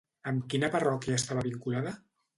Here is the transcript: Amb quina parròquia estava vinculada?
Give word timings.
Amb 0.29 0.47
quina 0.53 0.69
parròquia 0.77 1.19
estava 1.21 1.47
vinculada? 1.49 1.95